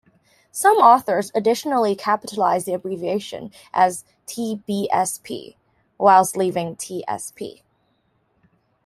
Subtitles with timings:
[0.51, 5.57] Some authors additionally capitalize the abbreviation, as Tbsp.,
[5.97, 7.61] while leaving tsp.